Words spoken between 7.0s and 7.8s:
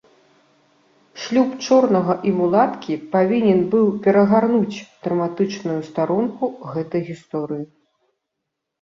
гісторыі.